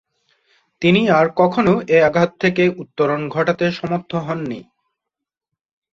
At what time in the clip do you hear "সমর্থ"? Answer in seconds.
3.71-4.11